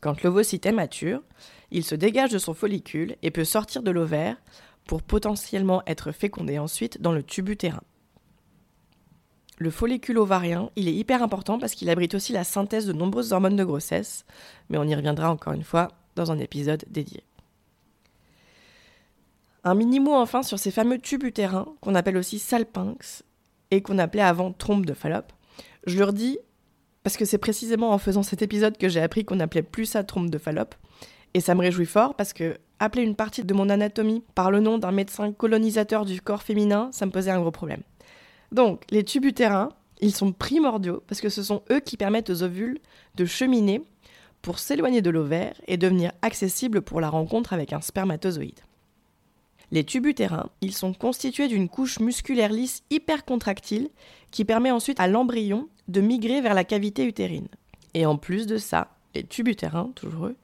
Quand 0.00 0.22
l'ovocyte 0.22 0.66
est 0.66 0.72
mature, 0.72 1.22
il 1.70 1.84
se 1.84 1.94
dégage 1.94 2.30
de 2.30 2.38
son 2.38 2.54
follicule 2.54 3.16
et 3.22 3.30
peut 3.30 3.44
sortir 3.44 3.82
de 3.82 3.90
l'ovaire 3.90 4.36
pour 4.86 5.02
potentiellement 5.02 5.82
être 5.86 6.12
fécondé 6.12 6.58
ensuite 6.58 7.00
dans 7.00 7.12
le 7.12 7.22
tube 7.22 7.48
utérin. 7.48 7.82
Le 9.58 9.70
follicule 9.70 10.18
ovarien, 10.18 10.70
il 10.76 10.88
est 10.88 10.94
hyper 10.94 11.22
important 11.22 11.58
parce 11.58 11.74
qu'il 11.74 11.90
abrite 11.90 12.14
aussi 12.14 12.32
la 12.32 12.44
synthèse 12.44 12.86
de 12.86 12.92
nombreuses 12.92 13.32
hormones 13.32 13.56
de 13.56 13.64
grossesse, 13.64 14.24
mais 14.68 14.78
on 14.78 14.84
y 14.84 14.94
reviendra 14.94 15.30
encore 15.30 15.52
une 15.52 15.64
fois 15.64 15.88
dans 16.14 16.30
un 16.30 16.38
épisode 16.38 16.84
dédié. 16.88 17.27
Un 19.68 19.74
mini-mot 19.74 20.14
enfin 20.14 20.42
sur 20.42 20.58
ces 20.58 20.70
fameux 20.70 20.98
tubes 20.98 21.24
utérins 21.24 21.66
qu'on 21.82 21.94
appelle 21.94 22.16
aussi 22.16 22.38
salpinx 22.38 23.22
et 23.70 23.82
qu'on 23.82 23.98
appelait 23.98 24.22
avant 24.22 24.50
trompe 24.50 24.86
de 24.86 24.94
Fallope. 24.94 25.30
Je 25.86 25.98
leur 25.98 26.14
dis 26.14 26.38
parce 27.02 27.18
que 27.18 27.26
c'est 27.26 27.36
précisément 27.36 27.90
en 27.90 27.98
faisant 27.98 28.22
cet 28.22 28.40
épisode 28.40 28.78
que 28.78 28.88
j'ai 28.88 29.02
appris 29.02 29.26
qu'on 29.26 29.40
appelait 29.40 29.62
plus 29.62 29.84
ça 29.84 30.04
trompe 30.04 30.30
de 30.30 30.38
Fallope 30.38 30.74
et 31.34 31.40
ça 31.40 31.54
me 31.54 31.60
réjouit 31.60 31.84
fort 31.84 32.14
parce 32.14 32.32
que 32.32 32.56
appeler 32.78 33.02
une 33.02 33.14
partie 33.14 33.44
de 33.44 33.52
mon 33.52 33.68
anatomie 33.68 34.24
par 34.34 34.50
le 34.50 34.60
nom 34.60 34.78
d'un 34.78 34.90
médecin 34.90 35.32
colonisateur 35.32 36.06
du 36.06 36.22
corps 36.22 36.42
féminin, 36.42 36.88
ça 36.90 37.04
me 37.04 37.10
posait 37.10 37.30
un 37.30 37.40
gros 37.40 37.50
problème. 37.50 37.82
Donc, 38.52 38.84
les 38.88 39.04
tubes 39.04 39.26
utérins, 39.26 39.68
ils 40.00 40.14
sont 40.14 40.32
primordiaux 40.32 41.02
parce 41.06 41.20
que 41.20 41.28
ce 41.28 41.42
sont 41.42 41.60
eux 41.70 41.80
qui 41.80 41.98
permettent 41.98 42.30
aux 42.30 42.42
ovules 42.42 42.78
de 43.16 43.26
cheminer 43.26 43.82
pour 44.40 44.60
s'éloigner 44.60 45.02
de 45.02 45.10
l'ovaire 45.10 45.60
et 45.66 45.76
devenir 45.76 46.12
accessibles 46.22 46.80
pour 46.80 47.02
la 47.02 47.10
rencontre 47.10 47.52
avec 47.52 47.74
un 47.74 47.82
spermatozoïde. 47.82 48.60
Les 49.70 49.84
tubes 49.84 50.06
utérins, 50.06 50.48
ils 50.62 50.74
sont 50.74 50.94
constitués 50.94 51.48
d'une 51.48 51.68
couche 51.68 52.00
musculaire 52.00 52.52
lisse 52.52 52.82
hyper 52.90 53.24
contractile 53.24 53.90
qui 54.30 54.44
permet 54.44 54.70
ensuite 54.70 55.00
à 55.00 55.08
l'embryon 55.08 55.68
de 55.88 56.00
migrer 56.00 56.40
vers 56.40 56.54
la 56.54 56.64
cavité 56.64 57.04
utérine. 57.04 57.48
Et 57.94 58.06
en 58.06 58.16
plus 58.16 58.46
de 58.46 58.56
ça, 58.56 58.88
les 59.14 59.24
tubes 59.24 59.48
utérins, 59.48 59.90
toujours 59.94 60.26
eux, 60.26 60.36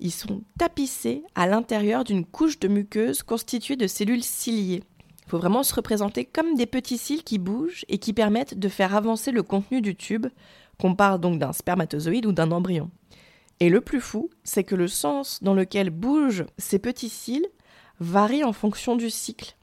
ils 0.00 0.12
sont 0.12 0.42
tapissés 0.58 1.24
à 1.34 1.46
l'intérieur 1.46 2.04
d'une 2.04 2.24
couche 2.24 2.60
de 2.60 2.68
muqueuse 2.68 3.22
constituée 3.22 3.76
de 3.76 3.88
cellules 3.88 4.22
ciliées. 4.22 4.84
Il 5.26 5.30
faut 5.30 5.38
vraiment 5.38 5.64
se 5.64 5.74
représenter 5.74 6.24
comme 6.24 6.54
des 6.54 6.66
petits 6.66 6.98
cils 6.98 7.24
qui 7.24 7.38
bougent 7.38 7.84
et 7.88 7.98
qui 7.98 8.12
permettent 8.12 8.58
de 8.58 8.68
faire 8.68 8.94
avancer 8.94 9.32
le 9.32 9.42
contenu 9.42 9.80
du 9.80 9.96
tube, 9.96 10.28
qu'on 10.78 10.94
parle 10.94 11.20
donc 11.20 11.38
d'un 11.38 11.52
spermatozoïde 11.52 12.26
ou 12.26 12.32
d'un 12.32 12.52
embryon. 12.52 12.90
Et 13.60 13.70
le 13.70 13.80
plus 13.80 14.00
fou, 14.00 14.30
c'est 14.44 14.62
que 14.62 14.76
le 14.76 14.86
sens 14.86 15.42
dans 15.42 15.54
lequel 15.54 15.90
bougent 15.90 16.46
ces 16.58 16.78
petits 16.78 17.08
cils 17.08 17.46
varie 18.00 18.44
en 18.44 18.52
fonction 18.52 18.96
du 18.96 19.10
cycle. 19.10 19.54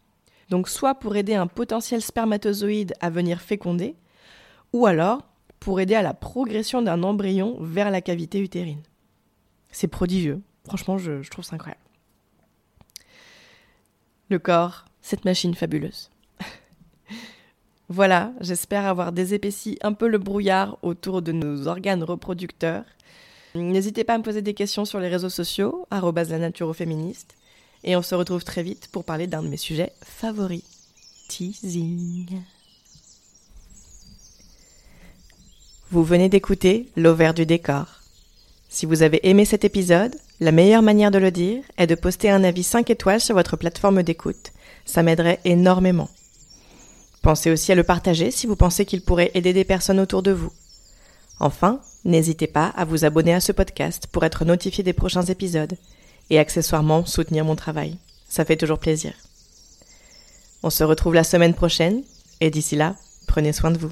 Donc 0.50 0.70
soit 0.70 0.96
pour 0.96 1.16
aider 1.16 1.36
un 1.36 1.48
potentiel 1.48 2.02
spermatozoïde 2.02 2.94
à 3.00 3.10
venir 3.10 3.42
féconder, 3.42 3.96
ou 4.74 4.86
alors 4.86 5.24
pour 5.60 5.80
aider 5.80 5.96
à 5.96 6.02
la 6.02 6.14
progression 6.14 6.82
d'un 6.82 7.02
embryon 7.04 7.58
vers 7.60 7.90
la 7.90 8.02
cavité 8.02 8.40
utérine. 8.40 8.84
C'est 9.72 9.88
prodigieux. 9.88 10.42
Franchement, 10.66 10.98
je, 10.98 11.28
trouve 11.30 11.44
ça 11.44 11.56
incroyable. 11.56 11.82
Le 14.30 14.40
corps, 14.40 14.86
cette 15.02 15.26
machine 15.26 15.56
fabuleuse. 15.56 16.10
voilà, 17.90 18.34
j'espère 18.42 18.86
avoir 18.86 19.12
désépaissi 19.12 19.78
un 19.82 19.94
peu 19.94 20.08
le 20.08 20.18
brouillard 20.18 20.78
autour 20.82 21.22
de 21.22 21.32
nos 21.32 21.68
organes 21.68 22.04
reproducteurs. 22.04 22.86
N'hésitez 23.56 24.04
pas 24.04 24.16
à 24.16 24.18
me 24.18 24.24
poser 24.24 24.42
des 24.42 24.54
questions 24.54 24.86
sur 24.86 25.00
les 25.00 25.08
réseaux 25.08 25.30
sociaux, 25.30 25.88
la 25.92 26.40
nature. 26.40 26.76
Et 27.86 27.96
on 27.96 28.02
se 28.02 28.16
retrouve 28.16 28.44
très 28.44 28.64
vite 28.64 28.90
pour 28.92 29.04
parler 29.04 29.28
d'un 29.28 29.44
de 29.44 29.48
mes 29.48 29.58
sujets 29.58 29.94
favoris. 30.02 30.64
Teasing. 31.28 32.42
Vous 35.92 36.04
venez 36.04 36.28
d'écouter 36.28 36.90
L'Auvert 36.96 37.36
du 37.36 37.46
décor. 37.46 37.86
Si 38.70 38.88
vous 38.88 39.04
avez 39.04 39.28
aimé 39.30 39.46
cet 39.46 39.66
épisode, 39.66 40.16
la 40.40 40.52
meilleure 40.52 40.82
manière 40.82 41.12
de 41.12 41.20
le 41.20 41.30
dire 41.30 41.64
est 41.78 41.86
de 41.86 41.94
poster 41.94 42.32
un 42.32 42.44
avis 42.44 42.64
5 42.64 42.90
étoiles 42.90 43.22
sur 43.22 43.36
votre 43.36 43.56
plateforme 43.56 44.02
d'écoute. 44.02 44.52
Ça 44.86 45.04
m'aiderait 45.04 45.40
énormément. 45.46 46.10
Pensez 47.22 47.52
aussi 47.52 47.72
à 47.72 47.76
le 47.76 47.84
partager 47.84 48.32
si 48.32 48.48
vous 48.48 48.56
pensez 48.56 48.86
qu'il 48.86 49.02
pourrait 49.02 49.32
aider 49.36 49.54
des 49.54 49.64
personnes 49.64 50.00
autour 50.00 50.24
de 50.24 50.32
vous. 50.32 50.52
Enfin, 51.40 51.80
n'hésitez 52.04 52.48
pas 52.48 52.68
à 52.76 52.84
vous 52.84 53.06
abonner 53.06 53.34
à 53.34 53.42
ce 53.42 53.52
podcast 53.52 54.08
pour 54.12 54.26
être 54.26 54.44
notifié 54.44 54.84
des 54.84 54.94
prochains 54.94 55.26
épisodes 55.26 55.78
et 56.30 56.40
accessoirement 56.40 57.06
soutenir 57.06 57.46
mon 57.46 57.56
travail. 57.56 57.98
Ça 58.28 58.46
fait 58.46 58.58
toujours 58.58 58.80
plaisir. 58.80 59.14
On 60.64 60.70
se 60.70 60.84
retrouve 60.84 61.14
la 61.14 61.24
semaine 61.24 61.54
prochaine 61.54 62.04
et 62.42 62.50
d'ici 62.50 62.76
là, 62.76 62.96
prenez 63.28 63.54
soin 63.54 63.72
de 63.72 63.78
vous. 63.78 63.92